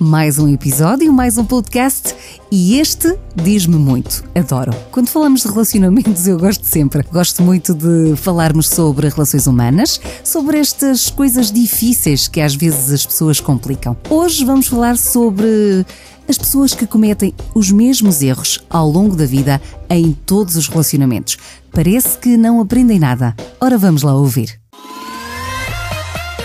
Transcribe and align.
Mais 0.00 0.38
um 0.38 0.46
episódio, 0.46 1.12
mais 1.12 1.38
um 1.38 1.44
podcast 1.44 2.14
e 2.52 2.78
este 2.78 3.18
diz-me 3.34 3.74
muito. 3.74 4.22
Adoro. 4.32 4.72
Quando 4.92 5.08
falamos 5.08 5.42
de 5.42 5.48
relacionamentos, 5.48 6.24
eu 6.28 6.38
gosto 6.38 6.64
sempre. 6.64 7.02
Gosto 7.12 7.42
muito 7.42 7.74
de 7.74 8.14
falarmos 8.14 8.68
sobre 8.68 9.08
relações 9.08 9.48
humanas, 9.48 10.00
sobre 10.22 10.56
estas 10.56 11.10
coisas 11.10 11.50
difíceis 11.50 12.28
que 12.28 12.40
às 12.40 12.54
vezes 12.54 12.92
as 12.92 13.04
pessoas 13.04 13.40
complicam. 13.40 13.96
Hoje 14.08 14.44
vamos 14.44 14.68
falar 14.68 14.96
sobre 14.96 15.84
as 16.28 16.38
pessoas 16.38 16.74
que 16.74 16.86
cometem 16.86 17.34
os 17.52 17.72
mesmos 17.72 18.22
erros 18.22 18.60
ao 18.70 18.88
longo 18.88 19.16
da 19.16 19.26
vida 19.26 19.60
em 19.90 20.12
todos 20.12 20.54
os 20.54 20.68
relacionamentos. 20.68 21.36
Parece 21.72 22.18
que 22.18 22.36
não 22.36 22.60
aprendem 22.60 23.00
nada. 23.00 23.34
Ora, 23.60 23.76
vamos 23.76 24.04
lá 24.04 24.14
ouvir. 24.14 24.60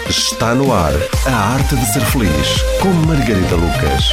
Está 0.09 0.53
no 0.53 0.73
ar 0.73 0.93
a 1.25 1.35
arte 1.53 1.75
de 1.75 1.85
ser 1.93 2.01
feliz 2.05 2.29
com 2.81 2.89
Margarida 3.07 3.55
Lucas. 3.55 4.03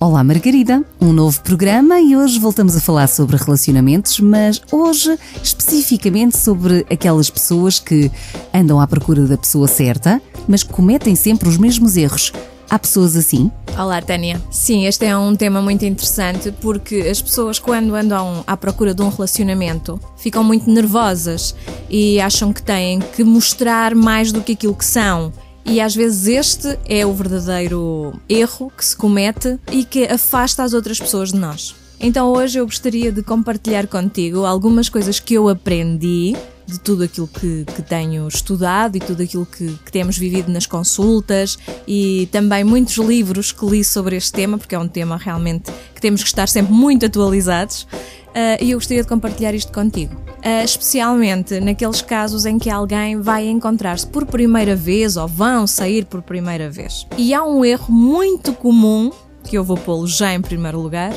Olá 0.00 0.24
Margarida, 0.24 0.82
um 1.00 1.12
novo 1.12 1.40
programa 1.42 2.00
e 2.00 2.16
hoje 2.16 2.38
voltamos 2.38 2.74
a 2.76 2.80
falar 2.80 3.08
sobre 3.08 3.36
relacionamentos, 3.36 4.20
mas 4.20 4.60
hoje 4.72 5.18
especificamente 5.42 6.36
sobre 6.38 6.86
aquelas 6.90 7.28
pessoas 7.28 7.78
que 7.78 8.10
andam 8.52 8.80
à 8.80 8.86
procura 8.86 9.26
da 9.26 9.36
pessoa 9.36 9.68
certa, 9.68 10.20
mas 10.48 10.62
cometem 10.62 11.14
sempre 11.14 11.48
os 11.48 11.58
mesmos 11.58 11.96
erros. 11.96 12.32
Há 12.68 12.78
pessoas 12.78 13.16
assim? 13.16 13.50
Olá, 13.78 14.00
Tânia. 14.00 14.40
Sim, 14.50 14.86
este 14.86 15.04
é 15.04 15.16
um 15.16 15.36
tema 15.36 15.60
muito 15.60 15.84
interessante 15.84 16.52
porque 16.60 16.96
as 16.96 17.20
pessoas, 17.20 17.58
quando 17.58 17.94
andam 17.94 18.42
à 18.46 18.56
procura 18.56 18.94
de 18.94 19.02
um 19.02 19.08
relacionamento, 19.08 20.00
ficam 20.16 20.42
muito 20.42 20.70
nervosas 20.70 21.54
e 21.90 22.20
acham 22.20 22.52
que 22.52 22.62
têm 22.62 23.00
que 23.00 23.22
mostrar 23.22 23.94
mais 23.94 24.32
do 24.32 24.40
que 24.40 24.52
aquilo 24.52 24.74
que 24.74 24.84
são. 24.84 25.32
E 25.64 25.80
às 25.80 25.94
vezes 25.94 26.26
este 26.26 26.78
é 26.86 27.06
o 27.06 27.12
verdadeiro 27.12 28.12
erro 28.28 28.72
que 28.76 28.84
se 28.84 28.96
comete 28.96 29.58
e 29.70 29.84
que 29.84 30.04
afasta 30.04 30.62
as 30.62 30.72
outras 30.72 30.98
pessoas 30.98 31.32
de 31.32 31.38
nós. 31.38 31.74
Então 31.98 32.32
hoje 32.32 32.58
eu 32.58 32.66
gostaria 32.66 33.10
de 33.10 33.22
compartilhar 33.22 33.86
contigo 33.86 34.44
algumas 34.44 34.88
coisas 34.88 35.18
que 35.18 35.34
eu 35.34 35.48
aprendi 35.48 36.36
de 36.66 36.80
tudo 36.80 37.04
aquilo 37.04 37.28
que, 37.28 37.64
que 37.64 37.82
tenho 37.82 38.26
estudado 38.26 38.96
e 38.96 39.00
tudo 39.00 39.22
aquilo 39.22 39.44
que, 39.44 39.78
que, 39.84 39.92
temos 39.92 40.16
vivido 40.16 40.50
nas 40.50 40.66
consultas 40.66 41.58
e 41.86 42.28
também 42.32 42.64
muitos 42.64 42.96
livros 42.96 43.52
que 43.52 43.64
li 43.66 43.84
sobre 43.84 44.16
este 44.16 44.32
tema, 44.32 44.56
porque 44.56 44.74
é 44.74 44.78
um 44.78 44.88
tema 44.88 45.16
realmente 45.16 45.70
que 45.94 46.00
temos 46.00 46.22
que 46.22 46.28
estar 46.28 46.48
sempre 46.48 46.72
muito 46.72 47.04
atualizados. 47.06 47.86
Uh, 48.34 48.58
e 48.60 48.72
eu 48.72 48.78
gostaria 48.78 49.00
de 49.00 49.08
compartilhar 49.08 49.54
isto 49.54 49.72
contigo. 49.72 50.12
Uh, 50.14 50.64
especialmente 50.64 51.60
naqueles 51.60 52.02
casos 52.02 52.44
em 52.44 52.58
que 52.58 52.68
alguém 52.68 53.20
vai 53.20 53.46
encontrar-se 53.46 54.06
por 54.06 54.26
primeira 54.26 54.74
vez 54.74 55.16
ou 55.16 55.28
vão 55.28 55.68
sair 55.68 56.04
por 56.04 56.20
primeira 56.20 56.68
vez. 56.68 57.06
E 57.16 57.32
há 57.32 57.44
um 57.44 57.64
erro 57.64 57.92
muito 57.92 58.52
comum, 58.52 59.12
que 59.44 59.56
eu 59.56 59.62
vou 59.62 59.76
pô-lo 59.76 60.08
já 60.08 60.34
em 60.34 60.40
primeiro 60.40 60.80
lugar, 60.80 61.14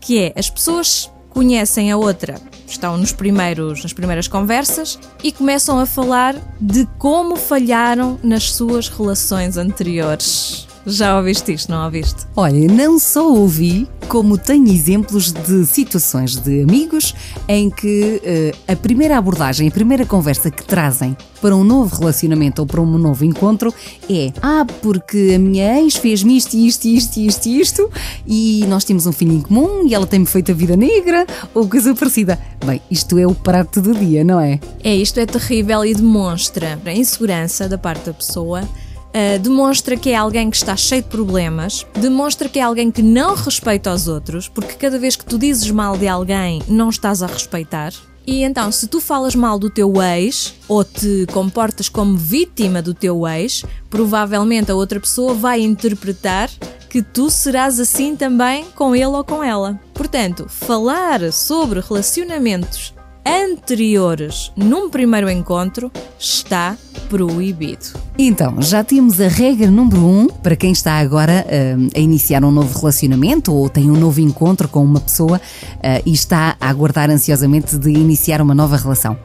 que 0.00 0.18
é 0.18 0.32
as 0.36 0.50
pessoas 0.50 1.08
conhecem 1.30 1.90
a 1.90 1.96
outra, 1.96 2.40
estão 2.66 2.96
nos 2.96 3.12
primeiros, 3.12 3.82
nas 3.82 3.92
primeiras 3.92 4.28
conversas 4.28 4.98
e 5.22 5.32
começam 5.32 5.78
a 5.78 5.86
falar 5.86 6.36
de 6.60 6.86
como 6.98 7.36
falharam 7.36 8.18
nas 8.22 8.52
suas 8.52 8.88
relações 8.88 9.56
anteriores. 9.56 10.67
Já 10.90 11.18
ouviste 11.18 11.52
isto, 11.52 11.70
não 11.70 11.84
ouviste? 11.84 12.26
Olha, 12.34 12.66
não 12.66 12.98
só 12.98 13.30
ouvi, 13.30 13.86
como 14.08 14.38
tenho 14.38 14.68
exemplos 14.68 15.30
de 15.32 15.66
situações 15.66 16.34
de 16.36 16.62
amigos 16.62 17.14
em 17.46 17.68
que 17.68 18.22
uh, 18.24 18.72
a 18.72 18.74
primeira 18.74 19.18
abordagem, 19.18 19.68
a 19.68 19.70
primeira 19.70 20.06
conversa 20.06 20.50
que 20.50 20.64
trazem 20.64 21.14
para 21.42 21.54
um 21.54 21.62
novo 21.62 21.94
relacionamento 21.94 22.62
ou 22.62 22.66
para 22.66 22.80
um 22.80 22.98
novo 22.98 23.22
encontro 23.22 23.72
é 24.08 24.32
Ah, 24.40 24.66
porque 24.80 25.34
a 25.36 25.38
minha 25.38 25.78
ex 25.78 25.96
fez-me 25.96 26.38
isto, 26.38 26.56
isto, 26.56 26.86
isto, 26.86 27.18
isto, 27.18 27.48
isto 27.48 27.90
e 28.26 28.64
nós 28.66 28.82
temos 28.82 29.06
um 29.06 29.12
filho 29.12 29.32
em 29.32 29.42
comum 29.42 29.86
e 29.86 29.94
ela 29.94 30.06
tem-me 30.06 30.26
feito 30.26 30.52
a 30.52 30.54
vida 30.54 30.74
negra 30.74 31.26
ou 31.52 31.68
coisa 31.68 31.94
parecida. 31.94 32.38
Bem, 32.64 32.80
isto 32.90 33.18
é 33.18 33.26
o 33.26 33.34
prato 33.34 33.82
do 33.82 33.94
dia, 33.94 34.24
não 34.24 34.40
é? 34.40 34.58
É, 34.82 34.96
isto 34.96 35.20
é 35.20 35.26
terrível 35.26 35.84
e 35.84 35.94
demonstra 35.94 36.80
a 36.82 36.92
insegurança 36.92 37.68
da 37.68 37.76
parte 37.76 38.06
da 38.06 38.14
pessoa 38.14 38.66
Uh, 39.08 39.38
demonstra 39.38 39.96
que 39.96 40.10
é 40.10 40.16
alguém 40.16 40.50
que 40.50 40.56
está 40.56 40.76
cheio 40.76 41.02
de 41.02 41.08
problemas, 41.08 41.86
demonstra 41.94 42.48
que 42.48 42.58
é 42.58 42.62
alguém 42.62 42.90
que 42.90 43.02
não 43.02 43.34
respeita 43.34 43.92
os 43.92 44.06
outros, 44.06 44.48
porque 44.48 44.74
cada 44.74 44.98
vez 44.98 45.16
que 45.16 45.24
tu 45.24 45.38
dizes 45.38 45.70
mal 45.70 45.96
de 45.96 46.06
alguém, 46.06 46.62
não 46.68 46.90
estás 46.90 47.22
a 47.22 47.26
respeitar. 47.26 47.92
E 48.26 48.42
então, 48.44 48.70
se 48.70 48.86
tu 48.86 49.00
falas 49.00 49.34
mal 49.34 49.58
do 49.58 49.70
teu 49.70 50.02
ex 50.02 50.54
ou 50.68 50.84
te 50.84 51.24
comportas 51.32 51.88
como 51.88 52.14
vítima 52.14 52.82
do 52.82 52.92
teu 52.92 53.26
ex, 53.26 53.64
provavelmente 53.88 54.70
a 54.70 54.74
outra 54.74 55.00
pessoa 55.00 55.32
vai 55.32 55.62
interpretar 55.62 56.50
que 56.90 57.00
tu 57.02 57.30
serás 57.30 57.80
assim 57.80 58.14
também 58.14 58.66
com 58.74 58.94
ele 58.94 59.06
ou 59.06 59.24
com 59.24 59.42
ela. 59.42 59.80
Portanto, 59.94 60.46
falar 60.46 61.32
sobre 61.32 61.80
relacionamentos 61.80 62.94
anteriores 63.24 64.52
num 64.54 64.90
primeiro 64.90 65.30
encontro 65.30 65.90
está 66.18 66.76
proibido. 67.08 68.07
Então, 68.20 68.60
já 68.60 68.82
temos 68.82 69.20
a 69.20 69.28
regra 69.28 69.70
número 69.70 70.04
um 70.04 70.26
para 70.26 70.56
quem 70.56 70.72
está 70.72 70.94
agora 70.94 71.46
uh, 71.46 71.88
a 71.96 72.00
iniciar 72.00 72.44
um 72.44 72.50
novo 72.50 72.76
relacionamento 72.76 73.54
ou 73.54 73.68
tem 73.68 73.88
um 73.92 73.96
novo 73.96 74.20
encontro 74.20 74.66
com 74.66 74.84
uma 74.84 75.00
pessoa 75.00 75.36
uh, 75.36 76.02
e 76.04 76.12
está 76.12 76.56
a 76.60 76.68
aguardar 76.68 77.10
ansiosamente 77.10 77.78
de 77.78 77.90
iniciar 77.90 78.42
uma 78.42 78.56
nova 78.56 78.76
relação. 78.76 79.16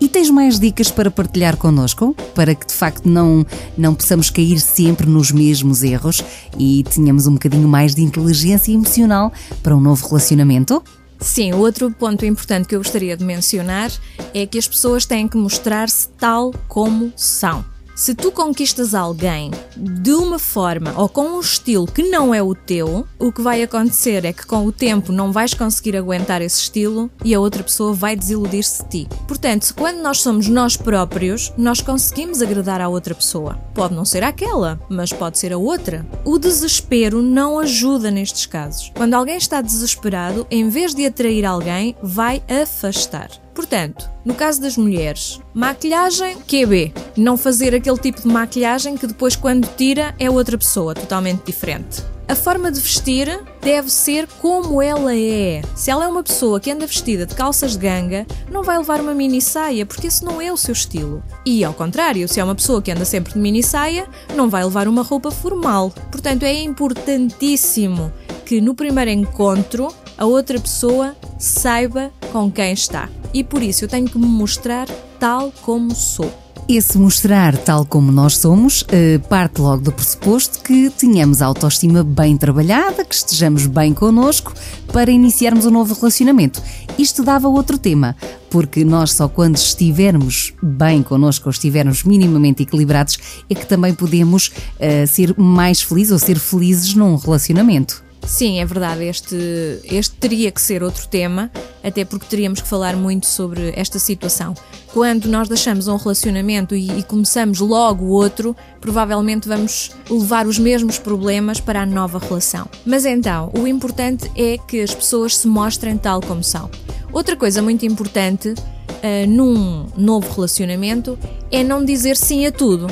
E 0.00 0.08
tens 0.08 0.28
mais 0.28 0.58
dicas 0.58 0.90
para 0.90 1.08
partilhar 1.08 1.56
connosco? 1.56 2.16
Para 2.34 2.52
que 2.56 2.66
de 2.66 2.72
facto 2.72 3.08
não, 3.08 3.46
não 3.78 3.94
possamos 3.94 4.28
cair 4.28 4.58
sempre 4.58 5.08
nos 5.08 5.30
mesmos 5.30 5.84
erros 5.84 6.20
e 6.58 6.84
tenhamos 6.92 7.28
um 7.28 7.34
bocadinho 7.34 7.68
mais 7.68 7.94
de 7.94 8.02
inteligência 8.02 8.72
emocional 8.72 9.32
para 9.62 9.76
um 9.76 9.80
novo 9.80 10.04
relacionamento? 10.08 10.82
Sim, 11.20 11.52
outro 11.52 11.92
ponto 11.92 12.26
importante 12.26 12.66
que 12.66 12.74
eu 12.74 12.80
gostaria 12.80 13.16
de 13.16 13.24
mencionar 13.24 13.92
é 14.34 14.44
que 14.44 14.58
as 14.58 14.66
pessoas 14.66 15.06
têm 15.06 15.28
que 15.28 15.36
mostrar-se 15.36 16.08
tal 16.18 16.52
como 16.66 17.12
são. 17.14 17.64
Se 17.94 18.14
tu 18.14 18.32
conquistas 18.32 18.94
alguém 18.94 19.50
de 19.76 20.12
uma 20.12 20.38
forma 20.38 20.94
ou 20.96 21.10
com 21.10 21.36
um 21.36 21.40
estilo 21.40 21.86
que 21.86 22.02
não 22.02 22.34
é 22.34 22.42
o 22.42 22.54
teu, 22.54 23.06
o 23.18 23.30
que 23.30 23.42
vai 23.42 23.62
acontecer 23.62 24.24
é 24.24 24.32
que 24.32 24.46
com 24.46 24.64
o 24.64 24.72
tempo 24.72 25.12
não 25.12 25.30
vais 25.30 25.52
conseguir 25.52 25.96
aguentar 25.96 26.40
esse 26.40 26.62
estilo 26.62 27.10
e 27.22 27.34
a 27.34 27.40
outra 27.40 27.62
pessoa 27.62 27.92
vai 27.92 28.16
desiludir-se 28.16 28.82
de 28.84 28.88
ti. 28.88 29.08
Portanto, 29.28 29.74
quando 29.76 29.98
nós 29.98 30.20
somos 30.20 30.48
nós 30.48 30.74
próprios, 30.74 31.52
nós 31.58 31.82
conseguimos 31.82 32.40
agradar 32.40 32.80
à 32.80 32.88
outra 32.88 33.14
pessoa. 33.14 33.58
Pode 33.74 33.94
não 33.94 34.06
ser 34.06 34.24
aquela, 34.24 34.80
mas 34.88 35.12
pode 35.12 35.38
ser 35.38 35.52
a 35.52 35.58
outra. 35.58 36.06
O 36.24 36.38
desespero 36.38 37.20
não 37.20 37.58
ajuda 37.58 38.10
nestes 38.10 38.46
casos. 38.46 38.90
Quando 38.94 39.14
alguém 39.14 39.36
está 39.36 39.60
desesperado, 39.60 40.46
em 40.50 40.68
vez 40.70 40.94
de 40.94 41.04
atrair 41.04 41.44
alguém, 41.44 41.94
vai 42.02 42.42
afastar. 42.48 43.28
Portanto, 43.54 44.08
no 44.24 44.34
caso 44.34 44.60
das 44.60 44.76
mulheres, 44.76 45.40
maquilhagem 45.52 46.38
QB. 46.40 46.92
Não 47.16 47.36
fazer 47.36 47.74
aquele 47.74 47.98
tipo 47.98 48.22
de 48.22 48.28
maquilhagem 48.28 48.96
que 48.96 49.06
depois, 49.06 49.36
quando 49.36 49.68
tira, 49.76 50.14
é 50.18 50.30
outra 50.30 50.56
pessoa, 50.56 50.94
totalmente 50.94 51.44
diferente. 51.44 52.02
A 52.28 52.34
forma 52.34 52.72
de 52.72 52.80
vestir 52.80 53.28
deve 53.60 53.90
ser 53.90 54.26
como 54.40 54.80
ela 54.80 55.14
é. 55.14 55.60
Se 55.74 55.90
ela 55.90 56.04
é 56.04 56.08
uma 56.08 56.22
pessoa 56.22 56.58
que 56.58 56.70
anda 56.70 56.86
vestida 56.86 57.26
de 57.26 57.34
calças 57.34 57.72
de 57.72 57.78
ganga, 57.78 58.26
não 58.50 58.62
vai 58.62 58.78
levar 58.78 59.00
uma 59.00 59.12
mini 59.12 59.42
saia, 59.42 59.84
porque 59.84 60.06
esse 60.06 60.24
não 60.24 60.40
é 60.40 60.50
o 60.50 60.56
seu 60.56 60.72
estilo. 60.72 61.22
E 61.44 61.62
ao 61.62 61.74
contrário, 61.74 62.26
se 62.26 62.40
é 62.40 62.44
uma 62.44 62.54
pessoa 62.54 62.80
que 62.80 62.90
anda 62.90 63.04
sempre 63.04 63.34
de 63.34 63.38
mini 63.38 63.62
saia, 63.62 64.06
não 64.34 64.48
vai 64.48 64.64
levar 64.64 64.88
uma 64.88 65.02
roupa 65.02 65.30
formal. 65.30 65.90
Portanto, 66.10 66.44
é 66.44 66.54
importantíssimo 66.54 68.10
que 68.46 68.60
no 68.60 68.74
primeiro 68.74 69.10
encontro 69.10 69.92
a 70.22 70.24
outra 70.24 70.60
pessoa 70.60 71.16
saiba 71.36 72.12
com 72.30 72.48
quem 72.48 72.72
está 72.72 73.08
e 73.34 73.42
por 73.42 73.60
isso 73.60 73.84
eu 73.84 73.88
tenho 73.88 74.08
que 74.08 74.16
me 74.16 74.24
mostrar 74.24 74.86
tal 75.18 75.52
como 75.62 75.92
sou. 75.96 76.32
Esse 76.68 76.96
mostrar 76.96 77.56
tal 77.56 77.84
como 77.84 78.12
nós 78.12 78.36
somos 78.36 78.84
eh, 78.92 79.18
parte 79.28 79.60
logo 79.60 79.82
do 79.82 79.90
pressuposto 79.90 80.60
que 80.60 80.90
tenhamos 80.90 81.42
a 81.42 81.46
autoestima 81.46 82.04
bem 82.04 82.36
trabalhada, 82.36 83.04
que 83.04 83.16
estejamos 83.16 83.66
bem 83.66 83.92
connosco 83.92 84.54
para 84.92 85.10
iniciarmos 85.10 85.66
um 85.66 85.72
novo 85.72 85.92
relacionamento. 85.92 86.62
Isto 86.96 87.24
dava 87.24 87.48
outro 87.48 87.76
tema, 87.76 88.14
porque 88.48 88.84
nós 88.84 89.10
só 89.10 89.26
quando 89.26 89.56
estivermos 89.56 90.54
bem 90.62 91.02
connosco 91.02 91.48
ou 91.48 91.50
estivermos 91.50 92.04
minimamente 92.04 92.62
equilibrados 92.62 93.18
é 93.50 93.56
que 93.56 93.66
também 93.66 93.92
podemos 93.92 94.52
uh, 94.76 95.04
ser 95.08 95.36
mais 95.36 95.82
felizes 95.82 96.12
ou 96.12 96.18
ser 96.20 96.38
felizes 96.38 96.94
num 96.94 97.16
relacionamento. 97.16 98.11
Sim, 98.26 98.60
é 98.60 98.64
verdade. 98.64 99.04
Este, 99.04 99.36
este 99.84 100.14
teria 100.16 100.50
que 100.50 100.60
ser 100.60 100.82
outro 100.82 101.06
tema, 101.08 101.50
até 101.82 102.04
porque 102.04 102.26
teríamos 102.26 102.60
que 102.60 102.68
falar 102.68 102.96
muito 102.96 103.26
sobre 103.26 103.72
esta 103.76 103.98
situação. 103.98 104.54
Quando 104.92 105.26
nós 105.26 105.48
deixamos 105.48 105.88
um 105.88 105.96
relacionamento 105.96 106.74
e, 106.74 106.98
e 106.98 107.02
começamos 107.02 107.60
logo 107.60 108.06
outro, 108.06 108.56
provavelmente 108.80 109.48
vamos 109.48 109.90
levar 110.08 110.46
os 110.46 110.58
mesmos 110.58 110.98
problemas 110.98 111.60
para 111.60 111.82
a 111.82 111.86
nova 111.86 112.18
relação. 112.18 112.68
Mas 112.84 113.04
então, 113.04 113.50
o 113.58 113.66
importante 113.66 114.30
é 114.36 114.56
que 114.56 114.80
as 114.80 114.94
pessoas 114.94 115.36
se 115.36 115.46
mostrem 115.46 115.96
tal 115.96 116.20
como 116.20 116.44
são. 116.44 116.70
Outra 117.12 117.36
coisa 117.36 117.60
muito 117.60 117.84
importante 117.84 118.48
uh, 118.50 119.28
num 119.28 119.86
novo 119.96 120.32
relacionamento 120.34 121.18
é 121.50 121.62
não 121.62 121.84
dizer 121.84 122.16
sim 122.16 122.46
a 122.46 122.52
tudo. 122.52 122.86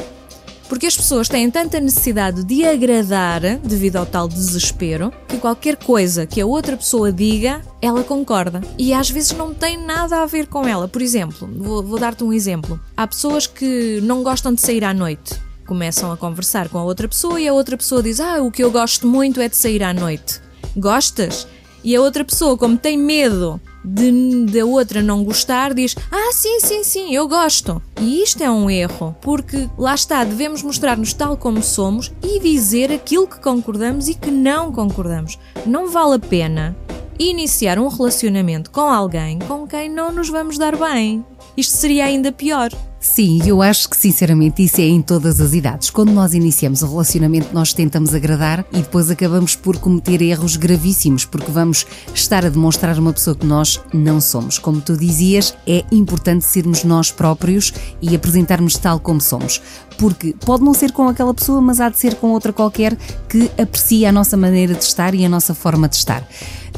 Porque 0.70 0.87
as 0.87 0.96
pessoas 0.96 1.28
têm 1.28 1.50
tanta 1.50 1.81
necessidade 1.81 2.44
de 2.44 2.64
agradar 2.64 3.40
devido 3.58 3.96
ao 3.96 4.06
tal 4.06 4.28
desespero 4.28 5.12
que 5.26 5.37
qualquer 5.37 5.75
coisa 5.75 6.26
que 6.26 6.40
a 6.40 6.46
outra 6.46 6.76
pessoa 6.76 7.12
diga, 7.12 7.61
ela 7.82 8.05
concorda. 8.05 8.61
E 8.78 8.94
às 8.94 9.11
vezes 9.11 9.32
não 9.32 9.52
tem 9.52 9.76
nada 9.76 10.22
a 10.22 10.26
ver 10.26 10.46
com 10.46 10.64
ela. 10.69 10.87
Por 10.87 11.02
exemplo, 11.02 11.50
vou, 11.56 11.82
vou 11.82 11.99
dar-te 11.99 12.22
um 12.22 12.32
exemplo. 12.32 12.81
Há 12.96 13.05
pessoas 13.05 13.49
que 13.49 14.00
não 14.05 14.22
gostam 14.22 14.55
de 14.55 14.61
sair 14.61 14.84
à 14.84 14.94
noite. 14.94 15.34
Começam 15.67 16.12
a 16.12 16.17
conversar 16.17 16.69
com 16.69 16.78
a 16.78 16.84
outra 16.84 17.08
pessoa 17.08 17.40
e 17.40 17.49
a 17.49 17.52
outra 17.52 17.76
pessoa 17.76 18.00
diz: 18.00 18.20
Ah, 18.20 18.40
o 18.40 18.52
que 18.52 18.62
eu 18.62 18.70
gosto 18.70 19.08
muito 19.08 19.40
é 19.40 19.49
de 19.49 19.56
sair 19.56 19.82
à 19.82 19.93
noite. 19.93 20.40
Gostas? 20.76 21.49
E 21.82 21.96
a 21.96 22.00
outra 22.00 22.25
pessoa, 22.25 22.56
como 22.56 22.78
tem 22.78 22.96
medo 22.96 23.61
de 23.85 24.47
da 24.47 24.65
outra 24.65 25.03
não 25.03 25.25
gostar, 25.25 25.75
diz: 25.75 25.97
Ah, 26.11 26.32
sim, 26.32 26.61
sim, 26.61 26.85
sim, 26.85 27.15
eu 27.15 27.27
gosto. 27.29 27.82
E 28.00 28.23
isto 28.23 28.43
é 28.43 28.50
um 28.50 28.71
erro, 28.71 29.17
porque 29.21 29.69
lá 29.79 29.94
está, 29.94 30.25
devemos 30.25 30.62
mostrar-nos 30.62 31.12
tal 31.12 31.37
como 31.37 31.62
somos 31.62 32.12
e 32.23 32.41
dizer 32.41 32.93
aquilo 32.93 33.27
que 33.27 33.41
concordamos 33.41 34.09
e 34.09 34.15
que 34.15 34.31
não 34.31 34.73
concordamos. 34.73 35.38
Não 35.67 35.91
vale 35.91 36.17
a 36.17 36.19
pena 36.19 36.77
iniciar 37.19 37.79
um 37.79 37.88
relacionamento 37.88 38.71
com 38.71 38.81
alguém 38.81 39.38
com 39.41 39.67
quem 39.67 39.91
não 39.91 40.11
nos 40.11 40.31
vamos 40.31 40.56
dar 40.56 40.76
bem. 40.76 41.25
Isto 41.56 41.76
seria 41.76 42.05
ainda 42.05 42.32
pior. 42.32 42.70
Sim, 43.00 43.41
eu 43.47 43.62
acho 43.62 43.88
que 43.88 43.97
sinceramente 43.97 44.62
isso 44.62 44.79
é 44.79 44.85
em 44.85 45.00
todas 45.00 45.41
as 45.41 45.55
idades. 45.55 45.88
Quando 45.88 46.12
nós 46.12 46.35
iniciamos 46.35 46.82
o 46.82 46.87
relacionamento, 46.87 47.49
nós 47.50 47.73
tentamos 47.73 48.14
agradar 48.14 48.62
e 48.70 48.76
depois 48.76 49.11
acabamos 49.11 49.56
por 49.56 49.79
cometer 49.79 50.20
erros 50.20 50.55
gravíssimos, 50.56 51.25
porque 51.25 51.50
vamos 51.50 51.87
estar 52.14 52.44
a 52.44 52.50
demonstrar 52.50 52.99
uma 52.99 53.12
pessoa 53.14 53.35
que 53.35 53.47
nós 53.47 53.81
não 53.94 54.20
somos. 54.20 54.58
Como 54.58 54.82
tu 54.82 54.99
dizias, 54.99 55.56
é 55.67 55.82
importante 55.91 56.44
sermos 56.44 56.85
nós 56.85 57.11
próprios 57.11 57.73
e 58.02 58.14
apresentarmos 58.14 58.76
tal 58.76 59.00
como 59.00 59.19
somos. 59.19 59.62
Porque 59.97 60.35
pode 60.44 60.62
não 60.62 60.75
ser 60.75 60.93
com 60.93 61.08
aquela 61.08 61.32
pessoa, 61.32 61.62
mas 61.62 61.81
há 61.81 61.88
de 61.88 61.99
ser 61.99 62.17
com 62.17 62.32
outra 62.32 62.52
qualquer 62.52 62.94
que 63.31 63.50
aprecia 63.58 64.11
a 64.11 64.12
nossa 64.12 64.37
maneira 64.37 64.75
de 64.75 64.85
estar 64.85 65.14
e 65.14 65.25
a 65.25 65.29
nossa 65.29 65.55
forma 65.55 65.88
de 65.88 65.97
estar. 65.97 66.23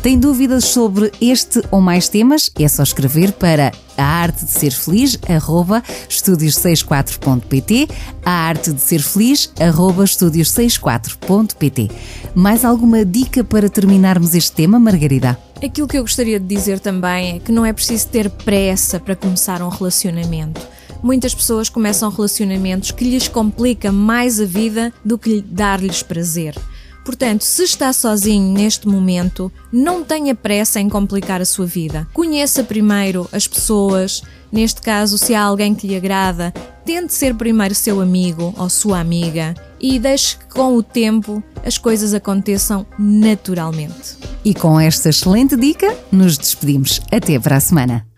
Tem 0.02 0.18
dúvidas 0.18 0.64
sobre 0.64 1.12
este 1.20 1.62
ou 1.70 1.80
mais 1.80 2.08
temas? 2.08 2.50
É 2.58 2.66
só 2.66 2.82
escrever 2.82 3.30
para 3.30 3.70
a 3.96 4.02
arte 4.02 4.44
de 4.44 4.50
ser 4.50 4.72
feliz, 4.72 5.16
arroba 5.28 5.80
estúdios64.pt, 6.08 7.88
a 8.24 8.30
arte 8.32 8.72
de 8.72 8.80
ser 8.80 9.00
feliz, 9.00 9.52
arroba 9.60 10.02
estúdios64.pt. 10.02 11.88
Mais 12.34 12.64
alguma 12.64 13.04
dica 13.04 13.44
para 13.44 13.68
terminarmos 13.68 14.34
este 14.34 14.50
tema, 14.50 14.80
Margarida? 14.80 15.38
Aquilo 15.64 15.86
que 15.86 15.96
eu 15.96 16.02
gostaria 16.02 16.40
de 16.40 16.52
dizer 16.52 16.80
também 16.80 17.36
é 17.36 17.38
que 17.38 17.52
não 17.52 17.64
é 17.64 17.72
preciso 17.72 18.08
ter 18.08 18.28
pressa 18.28 18.98
para 18.98 19.14
começar 19.14 19.62
um 19.62 19.68
relacionamento. 19.68 20.60
Muitas 21.00 21.32
pessoas 21.32 21.68
começam 21.68 22.10
relacionamentos 22.10 22.90
que 22.90 23.04
lhes 23.04 23.28
complica 23.28 23.92
mais 23.92 24.40
a 24.40 24.44
vida 24.44 24.92
do 25.04 25.16
que 25.16 25.40
dar-lhes 25.40 26.02
prazer. 26.02 26.56
Portanto, 27.04 27.42
se 27.42 27.64
está 27.64 27.92
sozinho 27.92 28.52
neste 28.52 28.86
momento, 28.86 29.50
não 29.72 30.04
tenha 30.04 30.34
pressa 30.34 30.80
em 30.80 30.88
complicar 30.88 31.40
a 31.40 31.44
sua 31.44 31.66
vida. 31.66 32.06
Conheça 32.12 32.62
primeiro 32.62 33.28
as 33.32 33.46
pessoas, 33.46 34.22
neste 34.50 34.80
caso, 34.80 35.18
se 35.18 35.34
há 35.34 35.42
alguém 35.42 35.74
que 35.74 35.86
lhe 35.86 35.96
agrada, 35.96 36.52
tente 36.84 37.14
ser 37.14 37.34
primeiro 37.34 37.74
seu 37.74 38.00
amigo 38.00 38.54
ou 38.56 38.68
sua 38.68 39.00
amiga 39.00 39.54
e 39.80 39.98
deixe 39.98 40.36
que 40.36 40.46
com 40.46 40.76
o 40.76 40.82
tempo 40.82 41.42
as 41.64 41.78
coisas 41.78 42.14
aconteçam 42.14 42.86
naturalmente. 42.98 44.16
E 44.44 44.54
com 44.54 44.78
esta 44.78 45.08
excelente 45.08 45.56
dica, 45.56 45.96
nos 46.10 46.36
despedimos. 46.36 47.00
Até 47.10 47.38
para 47.38 47.56
a 47.56 47.60
semana. 47.60 48.11